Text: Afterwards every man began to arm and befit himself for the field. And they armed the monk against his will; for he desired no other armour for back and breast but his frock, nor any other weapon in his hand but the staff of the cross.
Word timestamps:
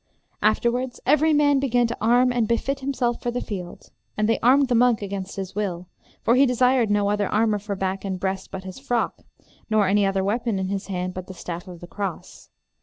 Afterwards 0.41 0.99
every 1.05 1.31
man 1.31 1.59
began 1.59 1.85
to 1.85 1.97
arm 2.01 2.33
and 2.33 2.47
befit 2.47 2.79
himself 2.79 3.21
for 3.21 3.29
the 3.29 3.39
field. 3.39 3.91
And 4.17 4.27
they 4.27 4.39
armed 4.39 4.67
the 4.67 4.73
monk 4.73 5.03
against 5.03 5.35
his 5.35 5.53
will; 5.53 5.89
for 6.23 6.33
he 6.33 6.47
desired 6.47 6.89
no 6.89 7.07
other 7.11 7.27
armour 7.27 7.59
for 7.59 7.75
back 7.75 8.03
and 8.03 8.19
breast 8.19 8.49
but 8.49 8.63
his 8.63 8.79
frock, 8.79 9.21
nor 9.69 9.87
any 9.87 10.03
other 10.03 10.23
weapon 10.23 10.57
in 10.57 10.69
his 10.69 10.87
hand 10.87 11.13
but 11.13 11.27
the 11.27 11.35
staff 11.35 11.67
of 11.67 11.81
the 11.81 11.85
cross. 11.87 12.49